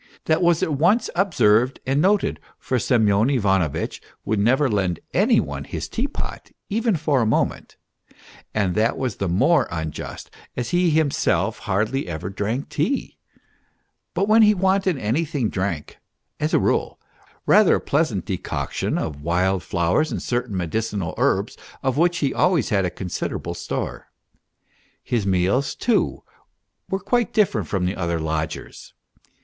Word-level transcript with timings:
That 0.25 0.41
was 0.41 0.63
at 0.63 0.73
once 0.73 1.11
observed 1.15 1.79
and 1.85 2.01
noted, 2.01 2.39
for 2.57 2.79
Semyon 2.79 3.29
Ivanovitch 3.29 4.01
would 4.25 4.39
never 4.39 4.67
lend 4.67 4.99
any 5.13 5.39
one 5.39 5.63
his 5.63 5.87
teapot, 5.87 6.49
even 6.69 6.95
for 6.95 7.21
a 7.21 7.25
moment; 7.27 7.77
and 8.51 8.73
that 8.73 8.97
was 8.97 9.17
the 9.17 9.29
more 9.29 9.67
unjust 9.69 10.31
as 10.57 10.71
he 10.71 10.89
himself 10.89 11.59
hardly 11.59 12.07
ever 12.07 12.31
drank 12.31 12.69
tea, 12.69 13.19
but 14.15 14.27
when 14.27 14.41
he 14.41 14.55
wanted 14.55 14.97
anything 14.97 15.51
drank, 15.51 15.99
as 16.39 16.51
a 16.51 16.57
rule, 16.59 16.99
rather 17.45 17.75
a 17.75 17.79
pleasant 17.79 18.25
decoction 18.25 18.97
of 18.97 19.21
wild 19.21 19.61
flowers 19.61 20.11
and 20.11 20.23
certain 20.23 20.57
medicinal 20.57 21.13
herbs, 21.19 21.55
of 21.83 21.95
which 21.99 22.17
he 22.17 22.33
always 22.33 22.69
had 22.69 22.85
a 22.85 22.89
considerable 22.89 23.53
store. 23.53 24.07
His 25.03 25.27
meals, 25.27 25.75
too, 25.75 26.23
were 26.89 26.97
quite 26.99 27.31
different 27.33 27.67
from 27.67 27.85
the 27.85 27.95
other 27.95 28.19
lodgers'. 28.19 28.95